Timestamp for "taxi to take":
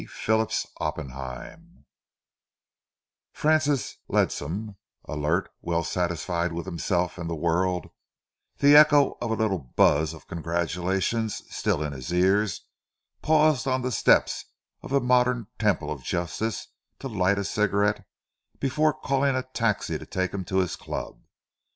19.53-20.33